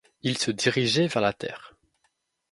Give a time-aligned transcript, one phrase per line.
[0.23, 1.75] Ils se dirigeaient vers la terre.